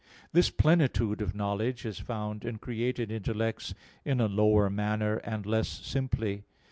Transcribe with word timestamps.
This 0.33 0.49
plenitude 0.49 1.21
of 1.21 1.35
knowledge 1.35 1.85
is 1.85 1.99
found 1.99 2.43
in 2.43 2.57
created 2.57 3.11
intellects 3.11 3.75
in 4.03 4.19
a 4.19 4.27
lower 4.27 4.67
manner, 4.67 5.17
and 5.17 5.45
less 5.45 5.69
simply. 5.69 6.41